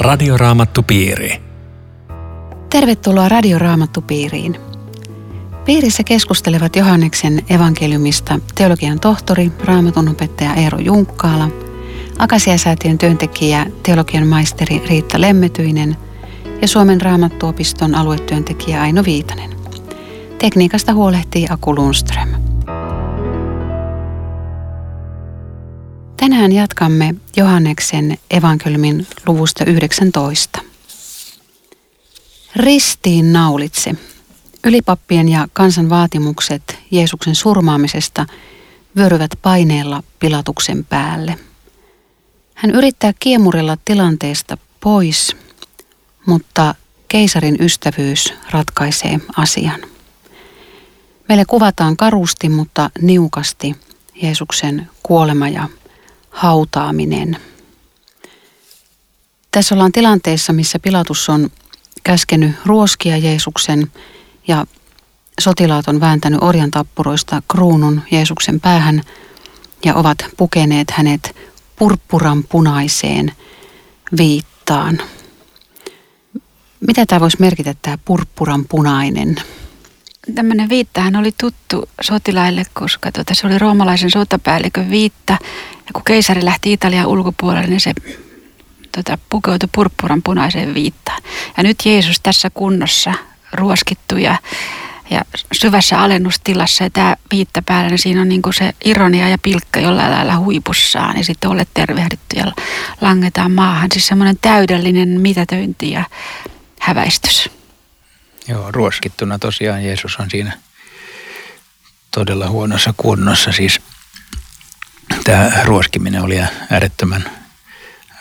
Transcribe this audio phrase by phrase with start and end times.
[0.00, 1.42] Radioraamattupiiri.
[2.70, 4.60] Tervetuloa Radioraamattupiiriin.
[5.64, 11.48] Piirissä keskustelevat Johanneksen evankeliumista teologian tohtori, raamatunopettaja Eero Junkkaala,
[12.18, 15.96] Akasiasäätiön työntekijä, teologian maisteri Riitta Lemmetyinen
[16.62, 19.50] ja Suomen raamattuopiston aluetyöntekijä Aino Viitanen.
[20.38, 22.49] Tekniikasta huolehtii Aku Lundström.
[26.20, 30.60] Tänään jatkamme Johanneksen evankeliumin luvusta 19.
[32.56, 33.94] Ristiin naulitse.
[34.64, 38.26] Ylipappien ja kansan vaatimukset Jeesuksen surmaamisesta
[38.96, 41.38] vyöryvät paineella pilatuksen päälle.
[42.54, 45.36] Hän yrittää kiemurella tilanteesta pois,
[46.26, 46.74] mutta
[47.08, 49.80] keisarin ystävyys ratkaisee asian.
[51.28, 53.76] Meille kuvataan karusti, mutta niukasti
[54.22, 55.68] Jeesuksen kuolema ja
[56.30, 57.36] hautaaminen.
[59.50, 61.50] Tässä ollaan tilanteessa, missä Pilatus on
[62.04, 63.92] käskenyt ruoskia Jeesuksen
[64.48, 64.66] ja
[65.40, 69.02] sotilaat on vääntänyt orjan tappuroista kruunun Jeesuksen päähän
[69.84, 71.36] ja ovat pukeneet hänet
[71.76, 73.32] purppuran punaiseen
[74.16, 74.98] viittaan.
[76.86, 79.36] Mitä tämä voisi merkitä, tämä purppuran punainen?
[80.34, 85.32] Tämmöinen viittahan oli tuttu sotilaille, koska tuota, se oli roomalaisen sotapäällikön viitta.
[85.72, 87.92] Ja kun keisari lähti Italian ulkopuolelle, niin se
[88.94, 91.22] tuota, pukeutui purppuran punaiseen viittaan.
[91.56, 93.14] Ja nyt Jeesus tässä kunnossa
[93.52, 94.38] ruoskittu ja,
[95.10, 99.38] ja syvässä alennustilassa ja tämä viitta päällä, niin siinä on niin kuin se ironia ja
[99.38, 102.52] pilkka jollain lailla huipussaan ja sitten olet tervehditty ja
[103.00, 103.88] langetaan maahan.
[103.92, 106.04] Siis semmoinen täydellinen mitätöinti ja
[106.80, 107.59] häväistys.
[108.48, 110.58] Joo, ruoskittuna tosiaan Jeesus on siinä
[112.10, 113.52] todella huonossa kunnossa.
[113.52, 113.80] Siis
[115.24, 116.38] tämä ruoskiminen oli
[116.70, 117.30] äärettömän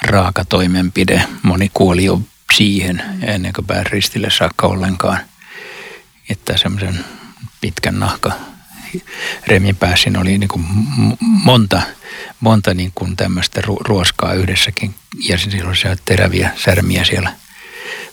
[0.01, 1.23] raaka toimenpide.
[1.43, 2.21] Moni kuoli jo
[2.53, 5.19] siihen ennen kuin pääsi ristille saakka ollenkaan.
[6.29, 7.05] Että semmoisen
[7.61, 8.31] pitkän nahka
[9.47, 10.65] remin päässä oli niin kuin
[11.21, 11.81] monta,
[12.39, 14.95] monta niin kuin tämmöistä ruoskaa yhdessäkin.
[15.29, 17.33] Ja silloin se teräviä särmiä siellä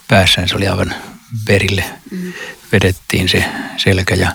[0.08, 0.46] päässä.
[0.46, 0.94] Se oli aivan
[1.48, 2.32] verille mm.
[2.72, 3.44] vedettiin se
[3.76, 4.32] selkä ja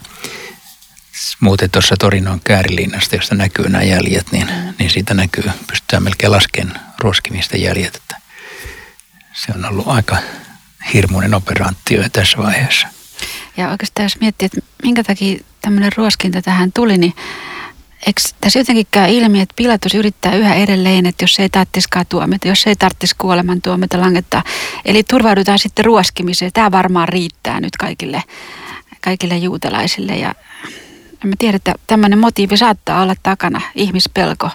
[1.40, 4.47] muuten tuossa Torinon käärilinnasta, josta näkyy nämä jäljet, niin,
[4.79, 7.96] niin siitä näkyy, pystytään melkein laskemaan ruoskimista jäljet.
[7.96, 8.22] Että
[9.34, 10.18] se on ollut aika
[10.94, 12.88] hirmuinen operaatio tässä vaiheessa.
[13.58, 17.13] Ja oikeastaan jos miettii, että minkä takia tämmöinen ruoskinta tähän tuli, niin
[18.07, 22.47] eikö tässä jotenkin käy ilmi, että Pilatus yrittää yhä edelleen, että jos ei tarvitsisikaan tuomita,
[22.47, 24.44] jos ei tarvitsisi kuoleman tuomita langettaa.
[24.85, 26.51] Eli turvaudutaan sitten ruoskimiseen.
[26.53, 28.23] Tämä varmaan riittää nyt kaikille,
[29.01, 30.13] kaikille juutalaisille.
[30.17, 30.35] Ja
[31.23, 34.50] mä tiedän, että tämmöinen motiivi saattaa olla takana, ihmispelko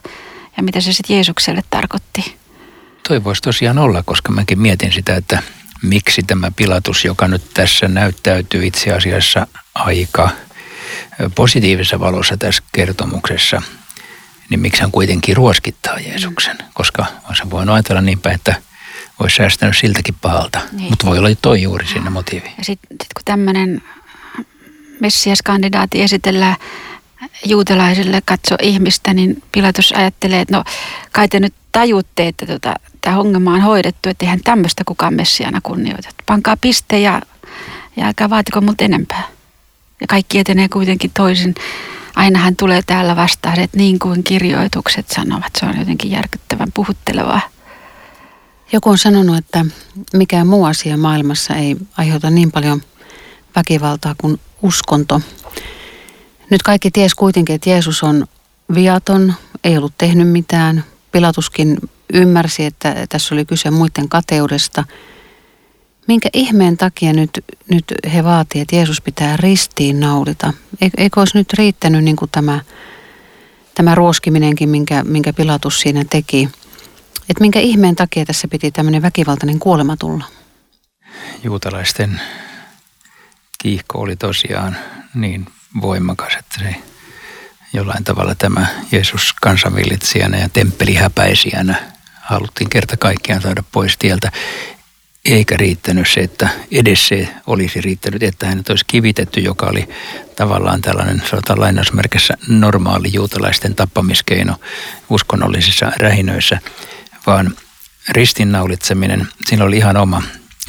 [0.57, 2.37] ja mitä se sitten Jeesukselle tarkoitti.
[3.09, 5.43] Toi voisi tosiaan olla, koska mäkin mietin sitä, että
[5.83, 10.31] miksi tämä Pilatus, joka nyt tässä näyttäytyy itse asiassa aika–
[11.35, 13.63] positiivisessa valossa tässä kertomuksessa,
[14.51, 16.59] niin miksi hän kuitenkin ruoskittaa Jeesuksen?
[16.75, 18.55] Koska olisi voinut ajatella niin päin, että
[19.19, 20.61] olisi säästänyt siltäkin pahalta.
[20.73, 20.91] Niin.
[20.91, 22.53] Mutta voi olla toi juuri siinä motiivi.
[22.59, 23.83] Ja sitten sit kun tämmöinen
[25.01, 26.57] messiaskandidaatti esitellään
[27.45, 30.65] juutalaisille katso ihmistä, niin Pilatus ajattelee, että no
[31.13, 35.61] kai te nyt tajutte, että tota, tämä ongelma on hoidettu, että eihän tämmöistä kukaan messiana
[35.63, 36.09] kunnioita.
[36.27, 37.23] Pankaa piste ja,
[37.97, 39.23] ja älkää vaatiko multa enempää.
[40.01, 41.55] Ja kaikki etenee kuitenkin toisin.
[42.17, 45.53] Aina hän tulee täällä vastaan, että niin kuin kirjoitukset sanovat.
[45.61, 47.41] Se on jotenkin järkyttävän puhuttelevaa.
[48.73, 49.65] Joku on sanonut, että
[50.13, 52.83] mikään muu asia maailmassa ei aiheuta niin paljon
[53.57, 55.21] väkivaltaa kuin uskonto.
[56.51, 58.27] Nyt kaikki ties kuitenkin, että Jeesus on
[58.75, 60.85] viaton, ei ollut tehnyt mitään.
[61.13, 61.79] Pilatuskin
[62.13, 64.85] ymmärsi, että tässä oli kyse muiden kateudesta–
[66.07, 67.85] minkä ihmeen takia nyt, nyt
[68.15, 70.53] he vaativat, että Jeesus pitää ristiin naulita?
[70.97, 72.61] Eikö olisi nyt riittänyt niin kuin tämä,
[73.75, 76.49] tämä ruoskiminenkin, minkä, minkä Pilatus siinä teki?
[77.29, 80.25] Että minkä ihmeen takia tässä piti tämmöinen väkivaltainen kuolema tulla?
[81.43, 82.21] Juutalaisten
[83.59, 84.77] kiihko oli tosiaan
[85.15, 85.47] niin
[85.81, 86.77] voimakas, että se
[87.73, 94.33] jollain tavalla tämä Jeesus kansanvillitsijänä ja temppelihäpäisijänä haluttiin kerta kaikkiaan saada pois tieltä
[95.31, 99.89] eikä riittänyt se, että edes se olisi riittänyt, että hänet olisi kivitetty, joka oli
[100.37, 104.57] tavallaan tällainen, sanotaan lainausmerkissä, normaali juutalaisten tappamiskeino
[105.11, 106.59] uskonnollisissa rähinöissä,
[107.27, 107.57] vaan
[108.09, 110.23] ristinnaulitseminen, siinä oli ihan oma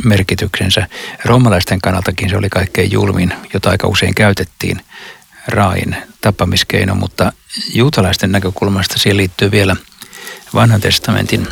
[0.03, 0.87] merkityksensä.
[1.25, 4.81] Roomalaisten kannaltakin se oli kaikkein julmin, jota aika usein käytettiin
[5.47, 7.33] raain tappamiskeino, mutta
[7.73, 9.75] juutalaisten näkökulmasta siihen liittyy vielä
[10.53, 11.47] vanhan testamentin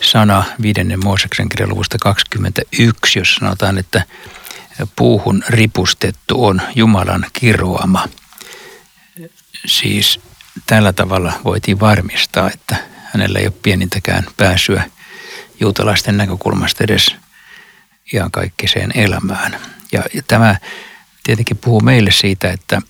[0.00, 4.02] sana viidennen Mooseksen kirjan luvusta 21, jossa sanotaan, että
[4.96, 8.08] puuhun ripustettu on Jumalan kiroama.
[9.66, 10.20] Siis
[10.66, 14.90] tällä tavalla voitiin varmistaa, että hänellä ei ole pienintäkään pääsyä
[15.60, 17.16] juutalaisten näkökulmasta edes
[18.12, 19.60] ihan kaikkiseen elämään.
[19.92, 20.56] Ja, ja tämä
[21.24, 22.82] tietenkin puhuu meille siitä, että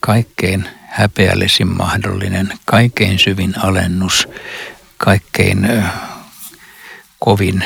[0.00, 4.28] kaikkein häpeällisin mahdollinen, kaikkein syvin alennus,
[4.96, 5.68] kaikkein
[7.24, 7.64] kovin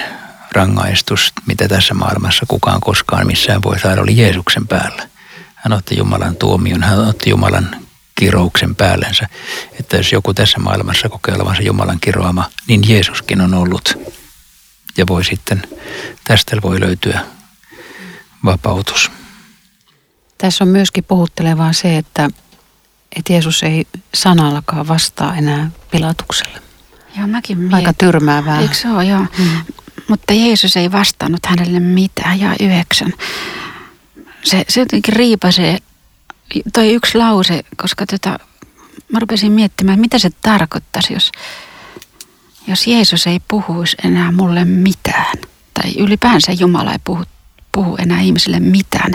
[0.53, 5.09] rangaistus, mitä tässä maailmassa kukaan koskaan missään voi saada, oli Jeesuksen päällä.
[5.55, 7.77] Hän otti Jumalan tuomion, hän otti Jumalan
[8.15, 9.29] kirouksen päällensä.
[9.81, 13.99] Että jos joku tässä maailmassa kokee olevansa Jumalan kiroama, niin Jeesuskin on ollut.
[14.97, 15.63] Ja voi sitten,
[16.25, 17.21] tästä voi löytyä
[18.45, 19.11] vapautus.
[20.39, 22.31] Tässä on myöskin puhuttelevaa se, että,
[23.17, 26.66] että Jeesus ei sanallakaan vastaa enää pilatukselle.
[27.19, 27.75] Joo, mäkin mietin.
[27.75, 28.61] Aika tyrmäävää.
[28.61, 29.27] Eikö se ole, joo.
[29.39, 29.51] Mm.
[30.09, 33.13] Mutta Jeesus ei vastannut hänelle mitään, ja yhdeksän.
[34.45, 35.79] Se, se jotenkin riipasee,
[36.73, 38.39] toi yksi lause, koska tota,
[39.13, 41.33] mä rupesin miettimään, mitä se tarkoittaisi, jos,
[42.67, 45.37] jos Jeesus ei puhuisi enää mulle mitään.
[45.75, 47.25] Tai ylipäänsä Jumala ei puhu,
[47.73, 49.13] puhu enää ihmisille mitään.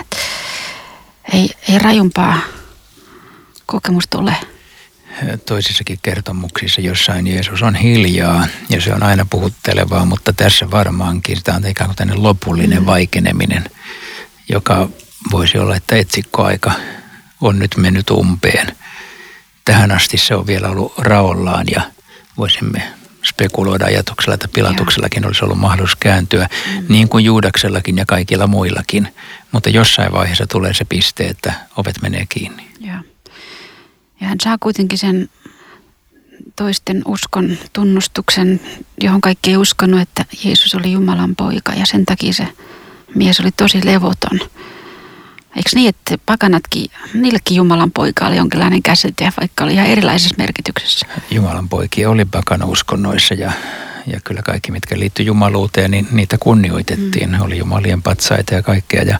[1.32, 2.38] Ei, ei rajumpaa
[3.66, 4.36] kokemusta ole
[5.46, 11.56] toisissakin kertomuksissa jossain Jeesus on hiljaa ja se on aina puhuttelevaa, mutta tässä varmaankin tämä
[11.56, 12.86] on ikään kuin tänne lopullinen mm.
[12.86, 13.64] vaikeneminen,
[14.48, 14.88] joka
[15.32, 16.72] voisi olla, että etsikkoaika
[17.40, 18.76] on nyt mennyt umpeen.
[19.64, 21.80] Tähän asti se on vielä ollut raollaan ja
[22.38, 22.92] voisimme
[23.24, 26.84] spekuloida ajatuksella, että Pilatuksellakin olisi ollut mahdollisuus kääntyä, mm.
[26.88, 29.14] niin kuin Juudaksellakin ja kaikilla muillakin.
[29.52, 32.70] Mutta jossain vaiheessa tulee se piste, että ovet menee kiinni.
[32.80, 33.04] Ja,
[34.22, 35.28] ja hän saa kuitenkin sen
[36.56, 38.60] toisten uskon tunnustuksen,
[39.00, 42.48] johon kaikki ei uskonut, että Jeesus oli Jumalan poika ja sen takia se
[43.14, 44.40] mies oli tosi levoton.
[45.56, 51.06] Eikö niin, että pakanatkin, niillekin Jumalan poika oli jonkinlainen käsite, vaikka oli ihan erilaisessa merkityksessä?
[51.30, 53.52] Jumalan poikia oli pakanauskonnoissa ja,
[54.06, 57.30] ja kyllä kaikki, mitkä liittyi jumaluuteen, niin niitä kunnioitettiin.
[57.30, 57.40] Mm.
[57.40, 59.02] Oli jumalien patsaita ja kaikkea.
[59.02, 59.18] Ja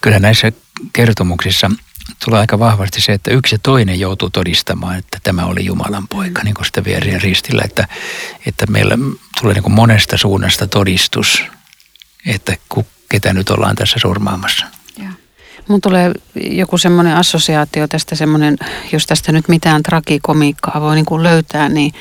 [0.00, 0.52] kyllä näissä
[0.92, 1.70] kertomuksissa
[2.24, 6.42] tulee aika vahvasti se, että yksi ja toinen joutuu todistamaan, että tämä oli Jumalan poika,
[6.42, 7.88] niin kuin sitä vierien ristillä, että,
[8.46, 8.98] että meillä
[9.40, 11.44] tulee niin kuin monesta suunnasta todistus,
[12.26, 12.56] että
[13.08, 14.66] ketä nyt ollaan tässä surmaamassa.
[15.68, 18.56] Mun tulee joku semmoinen assosiaatio tästä semmoinen,
[18.92, 21.92] jos tästä nyt mitään tragikomiikkaa voi niin kuin löytää, niin,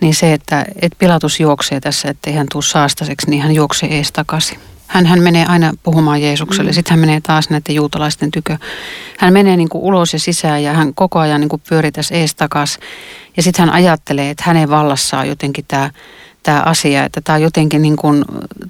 [0.00, 4.12] niin se, että et Pilatus juoksee tässä, ettei hän tule saastaseksi, niin hän juoksee ees
[4.12, 4.58] takaisin.
[4.92, 6.74] Hän, hän menee aina puhumaan Jeesukselle, mm.
[6.74, 8.58] sitten hän menee taas näiden juutalaisten tykö.
[9.18, 12.14] Hän menee niin kuin ulos ja sisään ja hän koko ajan niin kuin pyörii tässä
[12.14, 12.78] ees takas.
[13.36, 15.90] Ja sitten hän ajattelee, että hänen vallassaan jotenkin tämä
[16.42, 18.24] tämä asia, että tämä on jotenkin niin kuin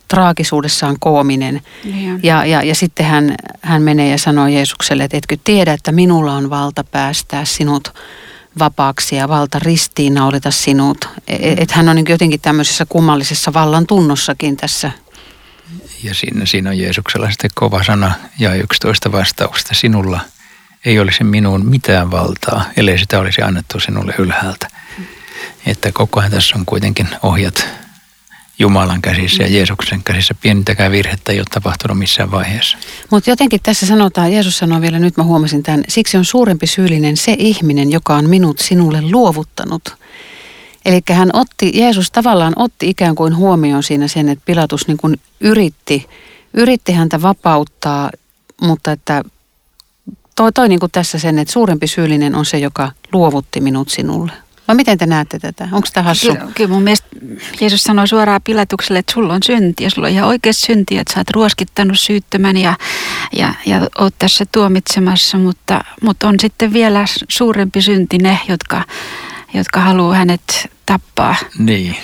[0.08, 1.62] traagisuudessaan koominen.
[1.84, 5.92] Niin ja, ja, ja sitten hän, hän menee ja sanoo Jeesukselle, että etkö tiedä, että
[5.92, 7.94] minulla on valta päästää sinut
[8.58, 11.08] vapaaksi ja valta ristiinnaulita sinut.
[11.28, 14.90] Että et hän on niin jotenkin tämmöisessä kummallisessa vallan tunnossakin tässä.
[16.02, 19.74] Ja siinä, siinä on Jeesuksella sitten kova sana ja 11 vastausta.
[19.74, 20.20] Sinulla
[20.84, 24.69] ei olisi minuun mitään valtaa, ellei sitä olisi annettu sinulle ylhäältä.
[25.67, 27.67] Että koko ajan tässä on kuitenkin ohjat
[28.58, 30.34] Jumalan käsissä ja Jeesuksen käsissä.
[30.34, 32.79] Pienintäkään virhettä ei ole tapahtunut missään vaiheessa.
[33.10, 37.17] Mutta jotenkin tässä sanotaan, Jeesus sanoo vielä, nyt mä huomasin tämän, siksi on suurempi syyllinen
[37.17, 39.96] se ihminen, joka on minut sinulle luovuttanut.
[40.84, 45.20] Eli hän otti, Jeesus tavallaan otti ikään kuin huomioon siinä sen, että Pilatus niin kuin
[45.41, 46.08] yritti,
[46.55, 48.10] yritti häntä vapauttaa,
[48.62, 49.22] mutta että
[50.36, 54.32] toi, toi niin kuin tässä sen, että suurempi syyllinen on se, joka luovutti minut sinulle.
[54.69, 55.69] Vai miten te näette tätä?
[55.72, 56.27] Onko tämä hassu?
[56.27, 57.06] Kyllä, kyllä mun mielestä
[57.60, 61.15] Jeesus sanoi suoraan Pilatukselle, että sulla on synti ja sulla on ihan oikeasti synti, että
[61.15, 62.77] sä oot ruoskittanut syyttömän ja,
[63.36, 68.84] ja, ja oot tässä tuomitsemassa, mutta, mutta on sitten vielä suurempi synti ne, jotka,
[69.54, 71.36] jotka haluaa hänet tappaa.
[71.58, 71.96] Niin,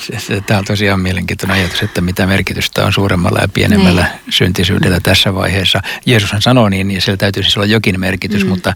[0.47, 4.33] tämä on tosiaan mielenkiintoinen ajatus, että mitä merkitystä on suuremmalla ja pienemmällä niin.
[4.33, 5.81] syntisyydellä tässä vaiheessa.
[6.07, 8.49] Jeesushan sanoo niin, ja sillä täytyy siis olla jokin merkitys, mm.
[8.49, 8.75] mutta,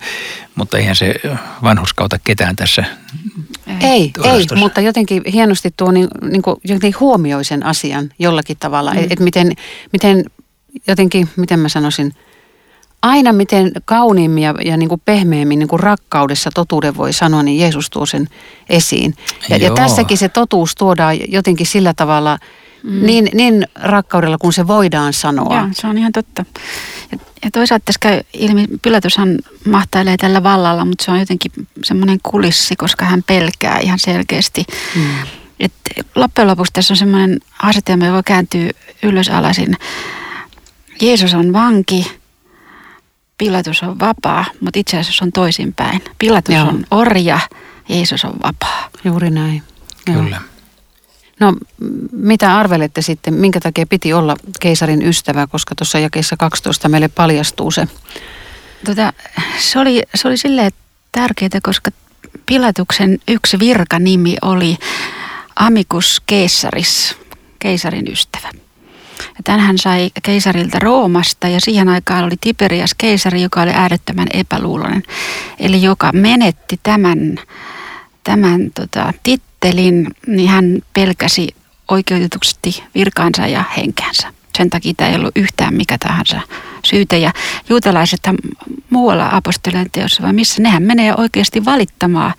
[0.55, 1.15] mutta eihän se
[1.63, 2.85] vanhuskauta ketään tässä
[3.81, 8.93] ei, ei, mutta jotenkin hienosti tuo niin, niin kuin, jotenkin huomioi sen asian jollakin tavalla.
[8.93, 8.99] Mm.
[8.99, 9.53] Että et miten,
[9.93, 10.25] miten
[10.87, 12.13] jotenkin, miten mä sanoisin,
[13.03, 17.59] aina miten kauniimmin ja, ja niin kuin pehmeämmin niin kuin rakkaudessa totuuden voi sanoa, niin
[17.59, 18.29] Jeesus tuo sen
[18.69, 19.15] esiin.
[19.49, 22.39] Ja, ja tässäkin se totuus tuodaan jotenkin sillä tavalla
[22.83, 23.07] mm.
[23.07, 25.57] niin, niin rakkaudella kuin se voidaan sanoa.
[25.57, 26.45] Joo, se on ihan totta.
[27.13, 29.39] Ja, ja toisaalta tässä käy ilmi, Pilatushan
[29.71, 31.53] mahtailee tällä vallalla, mutta se on jotenkin
[31.85, 34.65] semmoinen kulissi, koska hän pelkää ihan selkeästi.
[34.97, 35.03] Mm.
[35.61, 35.73] Et
[36.15, 38.71] loppujen lopuksi tässä on semmoinen asetelma, joka kääntyy
[39.03, 39.77] ylös alasin.
[41.01, 42.22] Jeesus on vanki,
[43.43, 46.05] Pilatus on vapaa, mutta itse asiassa on toisinpäin.
[46.19, 46.69] Pilatus Joo.
[46.69, 47.39] on orja,
[47.89, 48.89] Jeesus on vapaa.
[49.05, 49.63] Juuri näin.
[50.07, 50.23] Joo.
[50.23, 50.41] Kyllä.
[51.41, 51.55] No
[52.13, 57.71] mitä arvelette sitten, minkä takia piti olla keisarin ystävä, koska tuossa jakeessa 12 meille paljastuu
[57.71, 57.89] se?
[58.85, 59.13] Tota,
[59.59, 60.73] se, oli, se oli silleen
[61.13, 61.91] tärkeää, koska
[62.47, 64.77] Pilatuksen yksi virkanimi oli
[65.57, 67.17] Amicus Keisaris,
[67.59, 68.51] keisarin ystävä.
[69.37, 74.29] Ja tämän hän sai keisarilta Roomasta ja siihen aikaan oli Tiberias keisari, joka oli äärettömän
[74.33, 75.03] epäluuloinen.
[75.59, 77.37] Eli joka menetti tämän,
[78.25, 81.49] tämän tota, tittelin, niin hän pelkäsi
[81.89, 84.33] oikeutetusti virkaansa ja henkeänsä.
[84.59, 86.41] Sen takia tämä ei ollut yhtään mikä tahansa
[86.85, 87.17] syytä.
[87.17, 87.33] Ja
[87.69, 88.21] juutalaiset
[88.91, 92.35] muualla apostolien teossa, vai missä nehän menee oikeasti valittamaan.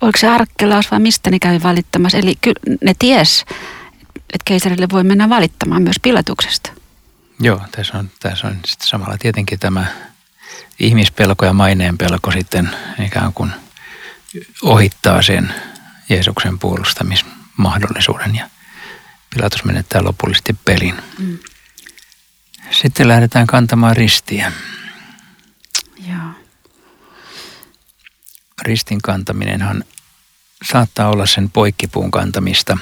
[0.00, 2.18] Oliko se arkkelaus vai mistä ne kävi valittamassa?
[2.18, 3.44] Eli kyllä ne ties,
[4.18, 6.72] että keisarille voi mennä valittamaan myös pilatuksesta.
[7.40, 9.86] Joo, tässä on, tässä on sitten samalla tietenkin tämä
[10.80, 12.70] ihmispelko ja maineen pelko sitten
[13.06, 13.50] ikään kuin
[14.62, 15.54] ohittaa sen
[16.08, 18.50] Jeesuksen puolustamismahdollisuuden ja
[19.34, 20.94] Pilatus menettää lopullisesti pelin.
[21.18, 21.38] Mm.
[22.70, 24.52] Sitten lähdetään kantamaan ristiä.
[26.08, 26.30] Joo.
[28.62, 29.84] Ristin kantaminenhan
[30.72, 32.78] saattaa olla sen poikkipuun kantamista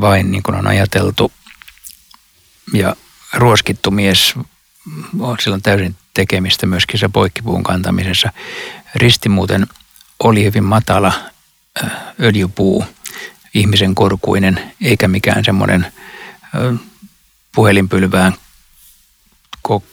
[0.00, 1.32] vain niin kuin on ajateltu.
[2.72, 2.96] Ja
[3.32, 4.34] ruoskittu mies
[5.18, 8.32] on silloin täysin tekemistä myöskin se poikkipuun kantamisessa.
[8.94, 9.66] Risti muuten
[10.22, 11.12] oli hyvin matala
[12.20, 12.84] öljypuu,
[13.54, 15.92] ihmisen korkuinen, eikä mikään semmoinen
[17.54, 18.34] puhelinpylvään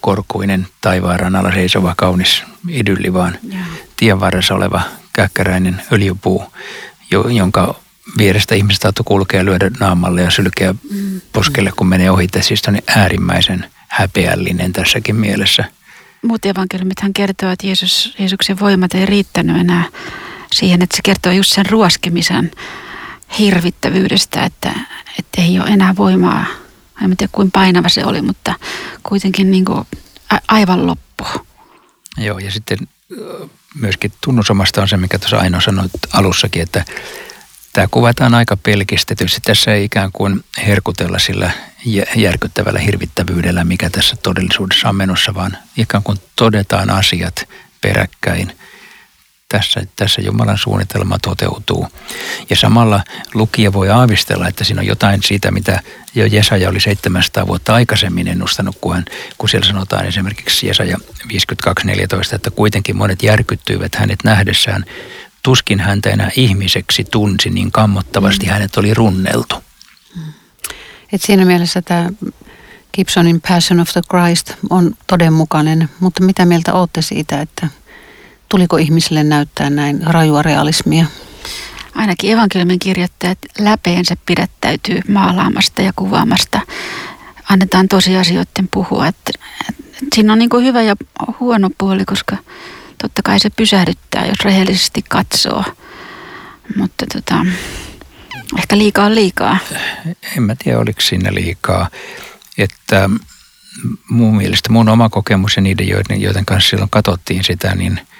[0.02, 3.68] korkuinen taivaan alla seisova kaunis idylli, vaan yeah.
[3.98, 4.82] tien varressa oleva
[5.14, 6.54] käkkäräinen öljypuu,
[7.12, 7.76] jonka
[8.18, 11.22] vierestä ihmiset saattoi kulkea ja lyödä naamalle ja sylkeä mm.
[11.34, 12.28] poskelle, kun menee ohi.
[12.42, 15.64] Siis on äärimmäisen häpeällinen tässäkin mielessä.
[16.22, 19.84] Muut evankeliumithan kertoo, että Jeesus, Jeesuksen voimat ei riittänyt enää
[20.54, 22.52] siihen, että se kertoo just sen ruoskimisen
[23.40, 24.72] hirvittävyydestä, että,
[25.20, 26.46] että ei ole enää voimaa
[27.04, 28.56] en tiedä kuinka painava se oli, mutta
[29.04, 29.88] kuitenkin niin kuin
[30.48, 31.26] aivan loppu.
[32.18, 32.78] Joo, ja sitten
[33.76, 36.86] myöskin tunnusomasta on se, mikä tuossa Aino sanoi alussakin, että
[37.74, 39.42] tämä kuvataan aika pelkistetysti.
[39.46, 41.52] Tässä ei ikään kuin herkutella sillä
[42.16, 47.48] järkyttävällä hirvittävyydellä, mikä tässä todellisuudessa on menossa, vaan ikään kuin todetaan asiat
[47.82, 48.52] peräkkäin
[49.52, 51.88] tässä, tässä Jumalan suunnitelma toteutuu.
[52.50, 55.80] Ja samalla lukija voi aavistella, että siinä on jotain siitä, mitä
[56.16, 59.06] jo Jesaja oli 700 vuotta aikaisemmin ennustanut, kun, hän,
[59.38, 64.86] kun siellä sanotaan esimerkiksi Jesaja 52.14, että kuitenkin monet järkyttyivät hänet nähdessään,
[65.44, 68.52] tuskin häntä enää ihmiseksi tunsi, niin kammottavasti mm.
[68.52, 69.56] hänet oli runneltu.
[71.14, 72.10] Et siinä mielessä tämä
[72.94, 77.68] Gibsonin Passion of the Christ on todenmukainen, mutta mitä mieltä olette siitä, että–
[78.52, 81.06] Tuliko ihmisille näyttää näin rajua realismia?
[81.96, 86.60] Ainakin evankeliumin kirjoittajat läpeensä pidättäytyy maalaamasta ja kuvaamasta.
[87.50, 89.08] Annetaan tosiasioiden puhua.
[89.08, 89.32] Että,
[89.70, 90.96] että siinä on niin kuin hyvä ja
[91.40, 92.38] huono puoli, koska
[93.02, 95.64] totta kai se pysähdyttää, jos rehellisesti katsoo.
[96.76, 97.46] Mutta tota,
[98.58, 99.58] ehkä liikaa on liikaa.
[100.38, 101.90] En mä tiedä, oliko siinä liikaa.
[102.58, 103.10] Että
[104.10, 108.02] mun mielestä mun oma kokemus ja niiden, joiden, joiden kanssa silloin katsottiin sitä, niin–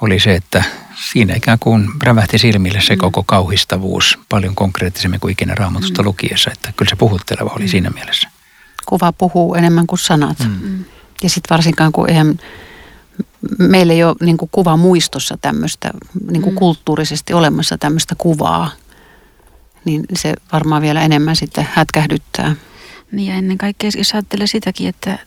[0.00, 0.64] oli se, että
[1.10, 3.00] siinä ikään kuin rävähti silmille se mm.
[3.00, 6.06] koko kauhistavuus paljon konkreettisemmin kuin ikinä raamatusta mm.
[6.06, 6.50] lukiessa.
[6.50, 7.68] Että kyllä se puhutteleva oli mm.
[7.68, 8.28] siinä mielessä.
[8.86, 10.38] Kuva puhuu enemmän kuin sanat.
[10.38, 10.84] Mm.
[11.22, 12.38] Ja sitten varsinkaan kun eihän
[13.58, 15.90] meillä ei ole niin kuin kuva muistossa tämmöistä,
[16.30, 16.58] niin kuin mm.
[16.58, 18.70] kulttuurisesti olemassa tämmöistä kuvaa,
[19.84, 22.56] niin se varmaan vielä enemmän sitten hätkähdyttää.
[23.12, 25.18] Niin ja ennen kaikkea jos ajattelee sitäkin, että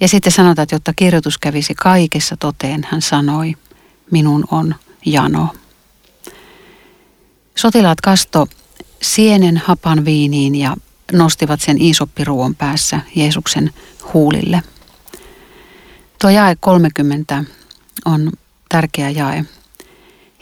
[0.00, 3.54] Ja sitten sanotaan, että jotta kirjoitus kävisi kaikessa toteen, hän sanoi,
[4.10, 4.74] minun on
[5.06, 5.48] jano.
[7.54, 8.48] Sotilaat kasto
[9.02, 10.76] sienen hapan viiniin ja
[11.12, 13.70] nostivat sen iisoppiruon päässä Jeesuksen
[14.14, 14.62] huulille.
[16.22, 17.44] Tuo jae 30
[18.04, 18.32] on
[18.68, 19.44] tärkeä jae.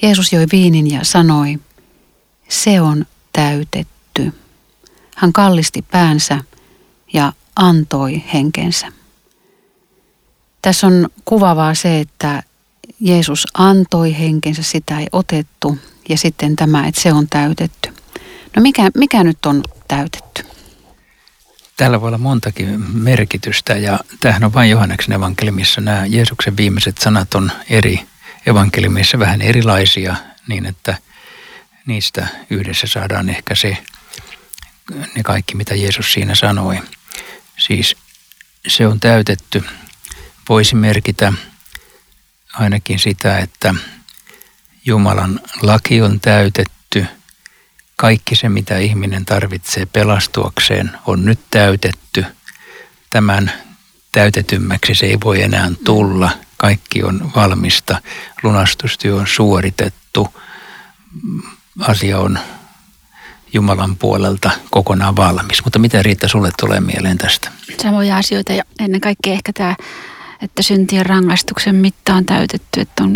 [0.02, 1.58] Jeesus joi viinin ja sanoi,
[2.48, 4.32] se on täytetty.
[5.16, 6.40] Hän kallisti päänsä
[7.12, 8.92] ja antoi henkensä.
[10.62, 12.42] Tässä on kuvavaa se, että
[13.00, 17.92] Jeesus antoi henkensä, sitä ei otettu ja sitten tämä, että se on täytetty.
[18.56, 20.49] No mikä, mikä nyt on täytetty?
[21.80, 25.80] Täällä voi olla montakin merkitystä ja tämähän on vain Johanneksen evankeliumissa.
[25.80, 28.00] Nämä Jeesuksen viimeiset sanat on eri
[28.46, 30.16] evankeliumissa vähän erilaisia
[30.48, 30.98] niin, että
[31.86, 33.76] niistä yhdessä saadaan ehkä se,
[35.14, 36.80] ne kaikki mitä Jeesus siinä sanoi.
[37.58, 37.96] Siis
[38.68, 39.64] se on täytetty.
[40.48, 41.32] Voisi merkitä
[42.52, 43.74] ainakin sitä, että
[44.84, 47.06] Jumalan laki on täytetty–
[48.00, 52.24] kaikki se, mitä ihminen tarvitsee pelastuakseen, on nyt täytetty.
[53.10, 53.52] Tämän
[54.12, 56.30] täytetymmäksi se ei voi enää tulla.
[56.56, 58.00] Kaikki on valmista.
[58.42, 60.28] Lunastustyö on suoritettu.
[61.80, 62.38] Asia on
[63.52, 65.64] Jumalan puolelta kokonaan valmis.
[65.64, 67.50] Mutta mitä Riitta sulle tulee mieleen tästä?
[67.82, 69.76] Samoja asioita ja ennen kaikkea ehkä tämä,
[70.42, 72.80] että syntien rangaistuksen mitta on täytetty.
[72.80, 73.14] Että on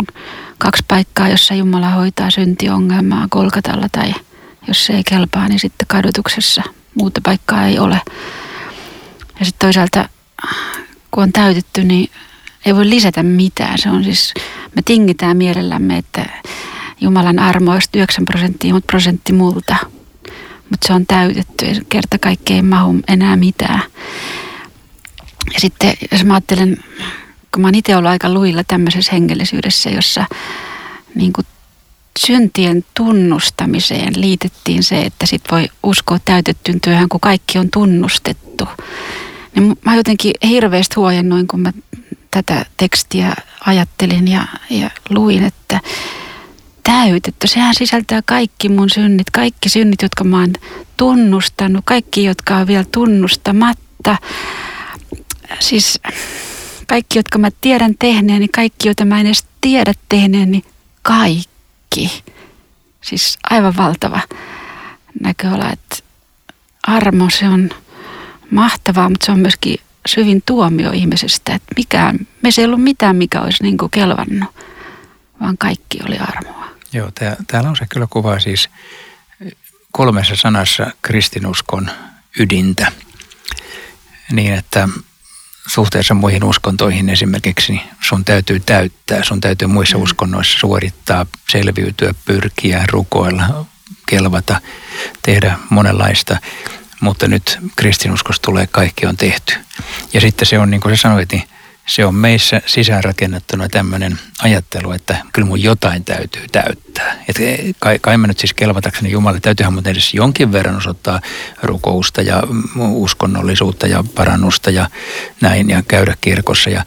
[0.57, 4.13] kaksi paikkaa, jossa Jumala hoitaa syntiongelmaa Kolkatalla tai–
[4.67, 6.63] jos se ei kelpaa, niin sitten kadotuksessa
[6.95, 8.01] muuta paikkaa ei ole.
[9.39, 10.09] Ja sitten toisaalta,
[11.11, 12.09] kun on täytetty, niin
[12.65, 13.77] ei voi lisätä mitään.
[13.77, 14.33] Se on siis,
[14.75, 16.25] me tingitään mielellämme, että
[17.01, 19.75] Jumalan armo olisi 9 prosenttia, mutta prosentti multa.
[20.69, 23.81] Mutta se on täytetty ja kerta kaikkea ei mahu enää mitään.
[25.53, 26.77] Ja sitten jos mä ajattelen,
[27.53, 30.25] kun mä oon itse ollut aika luilla tämmöisessä hengellisyydessä, jossa
[31.15, 31.47] niin kuin
[32.19, 38.67] syntien tunnustamiseen liitettiin se, että sit voi uskoa täytettyyn työhön, kun kaikki on tunnustettu.
[39.55, 41.73] Niin mä jotenkin hirveästi huojennoin, kun mä
[42.31, 43.33] tätä tekstiä
[43.65, 45.79] ajattelin ja, ja luin, että
[46.83, 50.53] täytetty, sehän sisältää kaikki mun synnit, kaikki synnit, jotka mä oon
[50.97, 54.17] tunnustanut, kaikki, jotka on vielä tunnustamatta.
[55.59, 55.99] Siis
[56.87, 60.63] kaikki, jotka mä tiedän tehneeni, kaikki, joita mä en edes tiedä tehneeni,
[61.01, 61.54] kaikki
[61.95, 62.23] kaikki.
[63.01, 64.21] Siis aivan valtava
[65.21, 65.95] näköala, että
[66.87, 67.69] armo se on
[68.51, 73.41] mahtavaa, mutta se on myöskin syvin tuomio ihmisestä, että mikään, me ei ollut mitään, mikä
[73.41, 74.55] olisi niin kuin kelvannut,
[75.41, 76.67] vaan kaikki oli armoa.
[76.93, 77.11] Joo,
[77.47, 78.69] täällä on se kyllä kuvaa siis
[79.91, 81.89] kolmessa sanassa kristinuskon
[82.39, 82.91] ydintä.
[84.31, 84.89] Niin, että
[85.67, 90.03] suhteessa muihin uskontoihin esimerkiksi niin sun täytyy täyttää, sun täytyy muissa mm.
[90.03, 93.65] uskonnoissa suorittaa, selviytyä, pyrkiä, rukoilla,
[94.05, 94.61] kelvata,
[95.21, 96.37] tehdä monenlaista.
[97.01, 99.53] Mutta nyt kristinuskossa tulee kaikki on tehty.
[100.13, 101.43] Ja sitten se on, niin kuin sä sanoit, niin
[101.85, 107.15] se on meissä sisäänrakennettuna tämmöinen ajattelu, että kyllä mun jotain täytyy täyttää.
[107.27, 107.37] Et
[107.79, 111.21] kai, kai mä nyt siis kelvatakseni Jumalalle, täytyyhän mun edes jonkin verran osoittaa
[111.63, 112.43] rukousta ja
[112.77, 114.89] uskonnollisuutta ja parannusta ja
[115.41, 116.69] näin ja käydä kirkossa.
[116.69, 116.85] Ja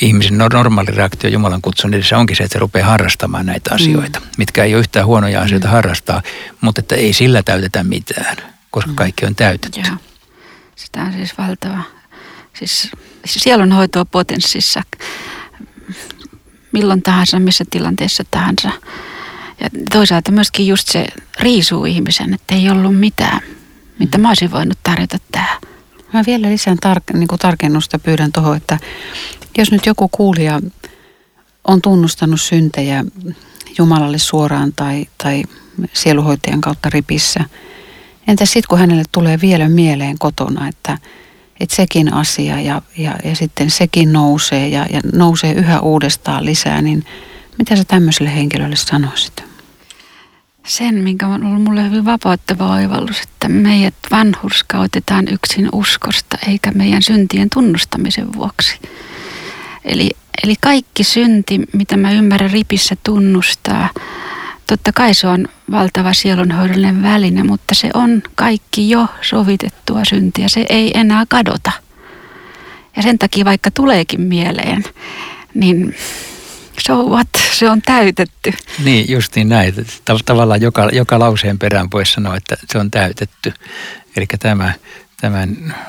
[0.00, 3.74] ihmisen normaali reaktio Jumalan kutsun edessä onkin se, että se rupeaa harrastamaan näitä mm.
[3.74, 4.26] asioita, mm.
[4.38, 5.72] mitkä ei ole yhtään huonoja asioita mm.
[5.72, 6.22] harrastaa,
[6.60, 8.36] mutta että ei sillä täytetä mitään,
[8.70, 8.96] koska mm.
[8.96, 9.80] kaikki on täytetty.
[9.80, 9.96] Joo.
[10.76, 11.82] Sitä on siis valtava
[12.54, 12.90] siis
[13.26, 14.82] sielunhoitoa potenssissa
[16.72, 18.70] milloin tahansa, missä tilanteessa tahansa.
[19.60, 21.06] Ja toisaalta myöskin just se
[21.40, 23.40] riisuu ihmisen, että ei ollut mitään,
[23.98, 25.60] mitä mä olisin voinut tarjota tähän.
[26.12, 28.78] Mä vielä lisään tar- niin kuin tarkennusta pyydän tuohon, että
[29.58, 30.60] jos nyt joku kuulija
[31.64, 33.04] on tunnustanut syntejä
[33.78, 35.42] Jumalalle suoraan tai, tai
[35.92, 37.44] sieluhoitajan kautta ripissä,
[38.28, 40.98] entä sitten kun hänelle tulee vielä mieleen kotona, että–
[41.64, 46.82] että sekin asia ja, ja, ja sitten sekin nousee ja, ja nousee yhä uudestaan lisää,
[46.82, 47.04] niin
[47.58, 49.54] mitä sä tämmöiselle henkilölle sanoisit?
[50.66, 57.02] sen, minkä on ollut mulle hyvin vapauttava oivallus, että meidät vanhurskautetaan yksin uskosta, eikä meidän
[57.02, 58.78] syntien tunnustamisen vuoksi.
[59.84, 60.10] Eli,
[60.42, 63.88] eli kaikki synti, mitä mä ymmärrän ripissä tunnustaa,
[64.66, 70.48] totta kai se on valtava sielunhoidollinen väline, mutta se on kaikki jo sovitettua syntiä.
[70.48, 71.72] Se ei enää kadota.
[72.96, 74.84] Ja sen takia vaikka tuleekin mieleen,
[75.54, 75.94] niin
[76.80, 78.54] so what, se on täytetty.
[78.84, 79.74] Niin, justiin näin.
[80.24, 83.52] Tavallaan joka, joka lauseen perään voisi sanoa, että se on täytetty.
[84.16, 84.72] Eli tämä,
[85.20, 85.46] tämä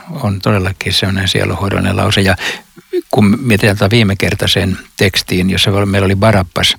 [0.09, 2.21] on todellakin sellainen sieluhoidollinen lause.
[2.21, 2.35] Ja
[3.11, 6.77] kun mietitään viime kertaisen tekstiin, jossa meillä oli Barabas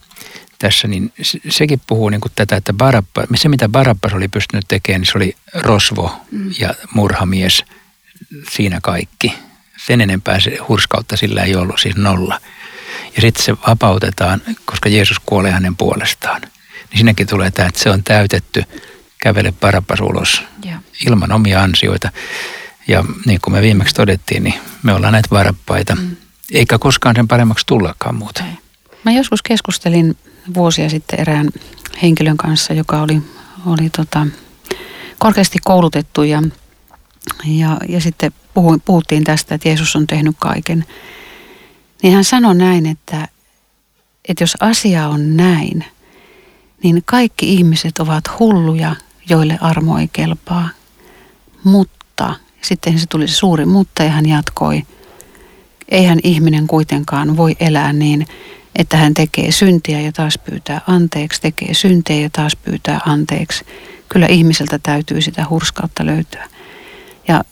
[0.58, 1.12] tässä, niin
[1.48, 5.18] sekin puhuu niin kuin tätä, että Barabba, se mitä Barabas oli pystynyt tekemään, niin se
[5.18, 6.50] oli rosvo mm.
[6.58, 7.64] ja murhamies.
[8.50, 9.34] Siinä kaikki.
[9.86, 12.40] Sen enempää se hurskautta sillä ei ollut, siis nolla
[13.16, 16.42] ja sitten se vapautetaan, koska Jeesus kuolee hänen puolestaan.
[16.42, 18.64] Niin sinnekin tulee tämä, että se on täytetty,
[19.18, 20.78] kävele parapas ulos ja.
[21.06, 22.10] ilman omia ansioita.
[22.88, 26.16] Ja niin kuin me viimeksi todettiin, niin me ollaan näitä varappaita, mm.
[26.52, 28.44] eikä koskaan sen paremmaksi tullakaan muuta.
[28.44, 28.65] Ei.
[29.04, 30.16] Mä joskus keskustelin
[30.54, 31.48] vuosia sitten erään
[32.02, 33.22] henkilön kanssa, joka oli,
[33.66, 34.26] oli tota,
[35.18, 36.42] korkeasti koulutettu ja,
[37.44, 38.32] ja, ja sitten
[38.84, 40.84] puhuttiin tästä, että Jeesus on tehnyt kaiken–
[42.02, 43.28] niin hän sanoi näin, että,
[44.28, 45.84] että jos asia on näin,
[46.82, 48.96] niin kaikki ihmiset ovat hulluja,
[49.28, 50.68] joille armo ei kelpaa.
[51.64, 54.82] Mutta, sitten se tuli se suuri mutta ja hän jatkoi,
[55.88, 58.26] eihän ihminen kuitenkaan voi elää niin,
[58.78, 63.64] että hän tekee syntiä ja taas pyytää anteeksi, tekee syntejä ja taas pyytää anteeksi.
[64.08, 66.48] Kyllä ihmiseltä täytyy sitä hurskautta löytyä.
[67.28, 67.44] Ja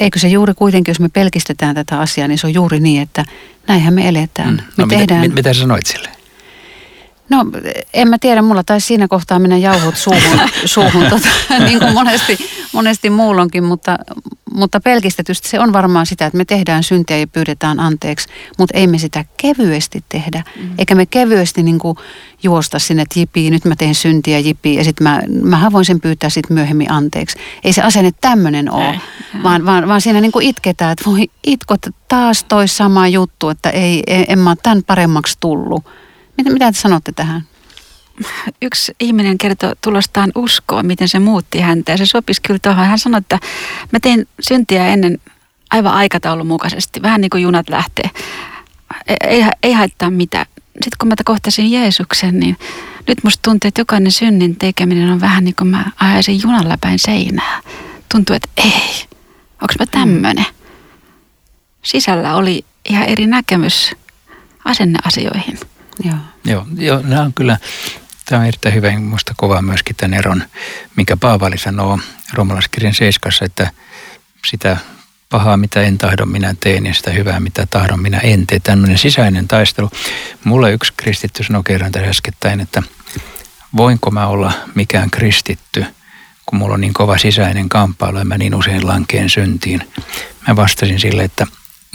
[0.00, 3.24] eikö se juuri kuitenkin, jos me pelkistetään tätä asiaa, niin se on juuri niin, että
[3.68, 4.50] näinhän me eletään.
[4.50, 4.56] Mm.
[4.56, 5.20] Me no, tehdään...
[5.20, 6.17] mitä, mitä sanoit sille?
[7.28, 7.46] No
[7.94, 11.28] en mä tiedä, mulla taisi siinä kohtaa mennä jauhot suuhun, suuhun tota,
[11.64, 12.38] niin kuin monesti,
[12.72, 13.98] monesti muulonkin, mutta,
[14.52, 18.86] mutta pelkistetysti se on varmaan sitä, että me tehdään syntiä ja pyydetään anteeksi, mutta ei
[18.86, 20.44] me sitä kevyesti tehdä.
[20.56, 20.70] Mm.
[20.78, 21.98] Eikä me kevyesti niin kuin
[22.42, 26.00] juosta sinne, että jipii, nyt mä teen syntiä jipii ja sitten mä, mähän voin sen
[26.00, 27.38] pyytää sitten myöhemmin anteeksi.
[27.64, 29.00] Ei se asenne tämmöinen ole,
[29.42, 33.70] vaan, vaan, vaan siinä niin kuin itketään, että voi itkot taas toi sama juttu, että
[33.70, 35.84] ei, en mä ole tämän paremmaksi tullut
[36.38, 37.42] mitä, mitä te sanotte tähän?
[38.62, 41.92] Yksi ihminen kertoi tulostaan uskoa, miten se muutti häntä.
[41.92, 42.86] Ja se sopisi kyllä tuohon.
[42.86, 43.38] Hän sanoi, että
[43.92, 45.18] mä tein syntiä ennen
[45.70, 47.02] aivan aikataulun mukaisesti.
[47.02, 48.10] Vähän niin kuin junat lähtee.
[49.08, 50.46] Ei, ei, ei haittaa mitään.
[50.56, 52.56] Sitten kun mä kohtasin Jeesuksen, niin
[53.08, 56.98] nyt musta tuntuu, että jokainen synnin tekeminen on vähän niin kuin mä ajaisin junalla päin
[56.98, 57.60] seinää.
[58.12, 59.06] Tuntuu, että ei,
[59.62, 60.46] onko mä tämmönen?
[61.82, 63.94] Sisällä oli ihan eri näkemys
[64.64, 65.58] asenneasioihin.
[66.04, 66.16] Joo.
[66.44, 67.58] Joo, joo nämä on kyllä,
[68.24, 70.44] tämä on erittäin hyvä, minusta kova myöskin tämän eron,
[70.96, 71.98] mikä Paavali sanoo
[72.32, 73.70] roomalaiskirjan seiskassa, että
[74.50, 74.76] sitä
[75.30, 78.60] pahaa, mitä en tahdo, minä teen, ja sitä hyvää, mitä tahdon, minä en tee.
[78.60, 79.90] Tämmöinen sisäinen taistelu.
[80.44, 82.82] Mulle yksi kristitty sanoi kerran tässä äskettäin, että
[83.76, 85.84] voinko mä olla mikään kristitty,
[86.46, 89.92] kun mulla on niin kova sisäinen kamppailu ja mä niin usein lankeen syntiin.
[90.48, 91.46] Mä vastasin sille, että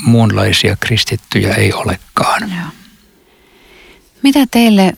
[0.05, 2.41] muunlaisia kristittyjä ei olekaan.
[2.41, 2.82] Joo.
[4.23, 4.93] Mitä teille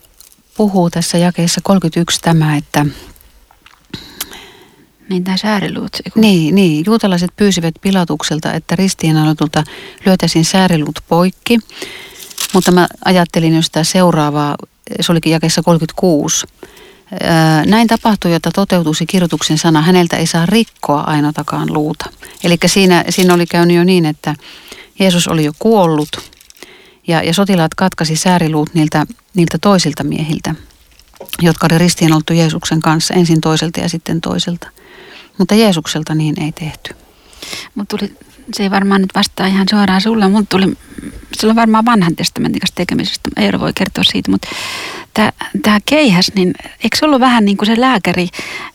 [0.58, 2.86] puhuu tässä jakeessa 31 tämä, että...
[5.10, 5.98] Niin tämä sääriluut.
[6.16, 9.64] Niin, niin, juutalaiset pyysivät Pilatukselta, että ristiinnaulitulta
[10.06, 11.60] lyötäisiin sääriluut poikki.
[12.54, 14.56] Mutta mä ajattelin jo sitä seuraavaa,
[15.02, 16.48] se olikin jakeessa 36.
[17.66, 22.06] Näin tapahtui, jotta toteutuisi kirjoituksen sana, häneltä ei saa rikkoa ainoatakaan luuta.
[22.44, 24.36] Eli siinä, siinä oli käynyt jo niin, että
[25.00, 26.35] Jeesus oli jo kuollut
[27.08, 30.56] ja, ja sotilaat katkasi sääriluut niiltä, niiltä toisilta miehiltä,
[31.42, 34.68] jotka oli ristiin oltu Jeesuksen kanssa ensin toiselta ja sitten toiselta.
[35.38, 36.96] Mutta Jeesukselta niin ei tehty.
[37.76, 38.14] Mut tuli,
[38.54, 40.28] se ei varmaan nyt vastaa ihan suoraan sulle.
[40.28, 40.78] Mulla tuli,
[41.34, 43.30] se on varmaan vanhan testamentin kanssa tekemisestä.
[43.38, 44.48] Eero voi kertoa siitä, mutta
[45.62, 48.30] tämä keihäs, niin eikö se ollut vähän niin kuin se lääkäri,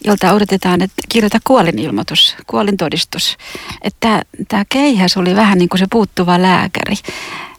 [0.04, 3.36] jolta odotetaan, että kirjoita kuolinilmoitus, kuolintodistus.
[3.82, 6.94] Että tämä keihäs oli vähän niin kuin se puuttuva lääkäri.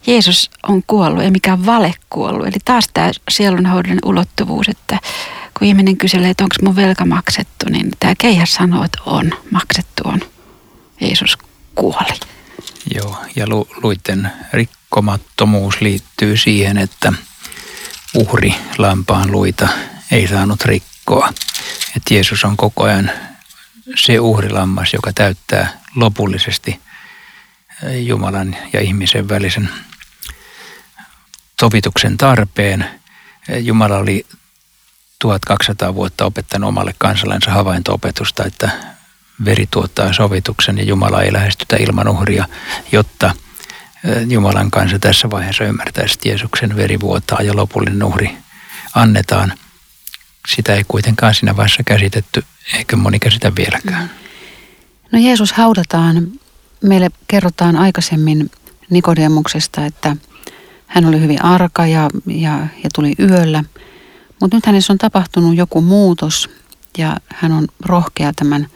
[0.08, 2.48] Jeesus on kuollut, ei mikään vale kuollut.
[2.48, 5.00] Eli taas tämä sielunhoidon ulottuvuus, että
[5.60, 10.04] kun ihminen kyselee, että onko mun velka maksettu, niin tämä keihäs sanoo, että on, maksettu
[10.06, 10.22] on.
[11.02, 11.38] Jeesus
[11.76, 12.20] kuoli.
[12.96, 17.14] Joo, ja lu, luitten rikkomattomuus liittyy siihen, että
[18.16, 19.68] uhri lampaan luita
[20.12, 21.34] ei saanut rikkoa.
[21.98, 23.12] Että Jeesus on koko ajan
[23.96, 26.80] se uhrilammas, joka täyttää lopullisesti
[28.06, 29.70] Jumalan ja ihmisen välisen
[31.62, 32.86] sovituksen tarpeen.
[33.60, 34.26] Jumala oli
[35.20, 38.70] 1200 vuotta opettanut omalle kansallensa havaintoopetusta, että
[39.46, 42.46] veri tuottaa sovituksen ja Jumala ei lähestytä ilman uhria,
[42.92, 43.36] jotta
[44.30, 48.38] Jumalan kanssa tässä vaiheessa ymmärtäisi, että Jeesuksen veri vuotaa ja lopullinen uhri
[48.96, 49.54] annetaan.
[50.56, 52.44] Sitä ei kuitenkaan siinä vaiheessa käsitetty,
[52.74, 54.12] eikä moni käsitä vieläkään.
[55.12, 56.28] No Jeesus haudataan.
[56.84, 58.52] Meille kerrotaan aikaisemmin
[58.90, 60.16] Nikodemuksesta, että
[60.92, 63.64] hän oli hyvin arka ja, ja, ja tuli yöllä.
[64.42, 66.50] Mutta nyt hänessä on tapahtunut joku muutos
[66.98, 68.68] ja hän on rohkea tämän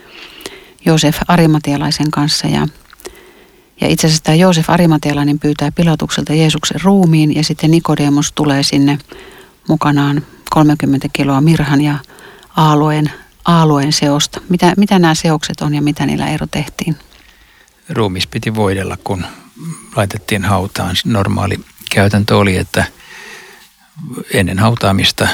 [0.85, 2.67] Joosef Arimatialaisen kanssa ja
[3.81, 8.97] ja itse asiassa tämä Joosef Arimatialainen pyytää Pilatukselta Jeesuksen ruumiin ja sitten Nikodemus tulee sinne
[9.69, 11.97] mukanaan 30 kiloa mirhan ja
[12.55, 13.11] aalueen,
[13.45, 14.41] aalueen seosta.
[14.49, 16.95] Mitä, mitä nämä seokset on ja mitä niillä ero tehtiin?
[17.89, 19.25] Ruumis piti voidella, kun
[19.95, 20.95] laitettiin hautaan.
[21.05, 21.59] Normaali
[21.91, 22.85] käytäntö oli, että
[24.33, 25.27] ennen hautaamista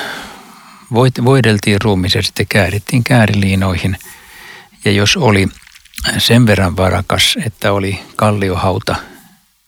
[1.26, 3.98] voideltiin ruumis ja sitten käärittiin kääriliinoihin.
[4.86, 5.48] Ja jos oli
[6.18, 8.96] sen verran varakas, että oli kalliohauta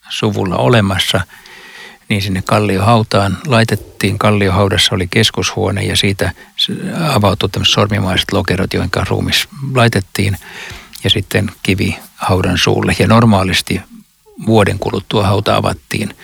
[0.09, 1.21] suvulla olemassa,
[2.09, 6.31] niin sinne kalliohautaan laitettiin, kalliohaudassa oli keskushuone ja siitä
[7.13, 10.37] avautui tämmöiset sormimaiset lokerot, joiden ruumis laitettiin
[11.03, 12.95] ja sitten kivi haudan suulle.
[12.99, 13.81] Ja normaalisti
[14.45, 16.15] vuoden kuluttua hauta avattiin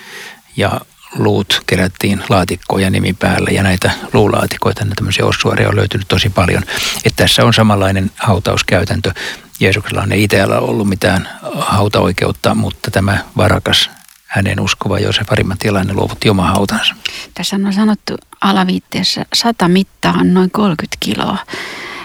[0.60, 0.82] ja
[1.16, 6.64] luut kerättiin laatikkoon ja nimi päällä ja näitä luulaatikoita, tämmöisiä ossuareja on löytynyt tosi paljon.
[7.06, 9.12] Että tässä on samanlainen hautauskäytäntö.
[9.60, 13.90] Jeesuksella ei itsellä ollut mitään hautaoikeutta, mutta tämä varakas
[14.26, 16.96] hänen uskova Joosef Arimatialainen luovutti oma hautansa.
[17.34, 21.38] Tässä on sanottu alaviitteessä 100 mittaa on noin 30 kiloa.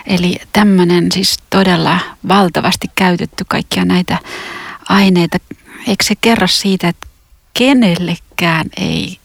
[0.07, 4.19] Eli tämmöinen siis todella valtavasti käytetty kaikkia näitä
[4.89, 5.39] aineita.
[5.89, 7.07] Eikö se kerro siitä, että
[7.55, 9.19] kenellekään ei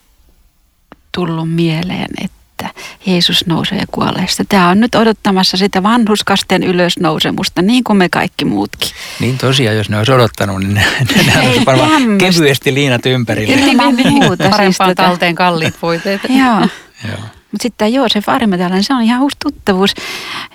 [1.12, 2.70] tullut mieleen, että
[3.06, 4.44] Jeesus nousee kuolleesta.
[4.50, 8.90] Tämä on nyt odottamassa sitä vanhuskasten ylösnousemusta, niin kuin me kaikki muutkin.
[9.20, 10.86] Niin tosiaan, jos ne olisi odottanut, niin ne,
[11.26, 13.56] ne olisi varmaan kevyesti liinat ympärille.
[13.56, 14.50] Ilman muuta.
[14.50, 16.22] Parempaan siis tota- talteen kalliit voiteet.
[16.30, 16.60] Joo.
[17.08, 17.20] Joo.
[17.52, 19.94] Mutta sitten tämä Joosef Arimatalainen, se on ihan uusi tuttavuus.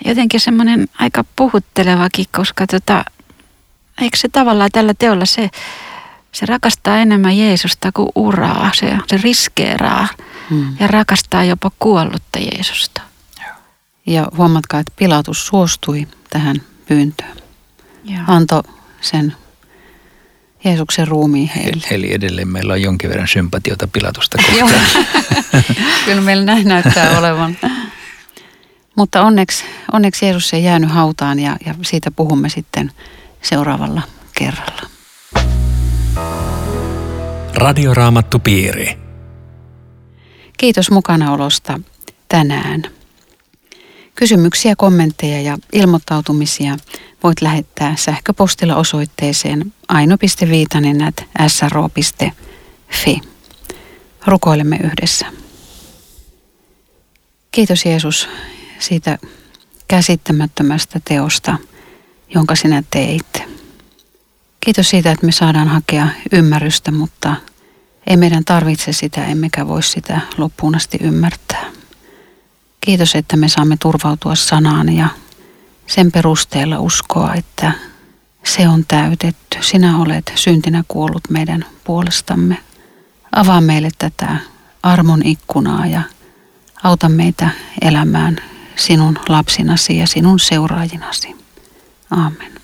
[0.05, 3.05] Jotenkin semmoinen aika puhuttelevakin, koska tota,
[4.01, 5.51] eikö se tavallaan tällä teolla se
[6.35, 8.71] se rakastaa enemmän Jeesusta kuin uraa.
[8.75, 10.09] Se, se riskeeraa
[10.51, 10.77] hmm.
[10.81, 13.03] ja rakastaa jopa kuollutta Jeesusta.
[14.07, 16.57] Ja huomatkaa, että Pilatus suostui tähän
[16.89, 17.37] pyyntöön.
[18.05, 18.23] Joo.
[18.27, 18.63] Anto
[19.01, 19.37] sen
[20.65, 21.87] Jeesuksen ruumiin heille.
[21.91, 25.07] Eli edelleen meillä on jonkin verran sympatiota Pilatusta kohtaan.
[26.05, 27.57] Kyllä meillä näin näyttää olevan.
[28.97, 32.93] Mutta onneksi, onneksi Jeesus ei jäänyt hautaan ja, ja siitä puhumme sitten
[33.43, 34.03] seuraavalla
[34.39, 34.94] kerralla.
[37.55, 38.99] Radioraamattupiiri.
[40.57, 41.81] Kiitos mukanaolosta
[42.29, 42.83] tänään.
[44.15, 46.77] Kysymyksiä, kommentteja ja ilmoittautumisia
[47.23, 50.97] voit lähettää sähköpostilla osoitteeseen aino.viitanen
[51.49, 53.21] sro.fi.
[54.27, 55.27] Rukoilemme yhdessä.
[57.51, 58.29] Kiitos Jeesus
[58.79, 59.19] siitä
[59.89, 61.57] käsittämättömästä teosta,
[62.35, 63.54] jonka sinä teit.
[64.65, 67.37] Kiitos siitä, että me saadaan hakea ymmärrystä, mutta
[68.07, 71.65] ei meidän tarvitse sitä, emmekä voi sitä loppuun asti ymmärtää.
[72.81, 75.09] Kiitos, että me saamme turvautua sanaan ja
[75.87, 77.73] sen perusteella uskoa, että
[78.45, 79.59] se on täytetty.
[79.61, 82.59] Sinä olet syntinä kuollut meidän puolestamme.
[83.33, 84.37] Avaa meille tätä
[84.83, 86.03] armon ikkunaa ja
[86.83, 87.51] auta meitä
[87.83, 88.37] elämään
[88.77, 91.37] sinun lapsinasi ja sinun seuraajinasi.
[92.11, 92.64] Aamen.